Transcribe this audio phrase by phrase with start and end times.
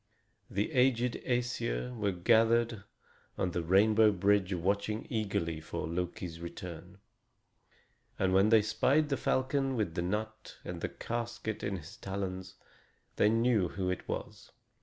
[0.49, 2.85] The aged Æsir were gathered
[3.37, 6.97] on the rainbow bridge watching eagerly for Loki's return;
[8.17, 12.55] and when they spied the falcon with the nut and the casket in his talons,
[13.17, 14.51] they knew who it was.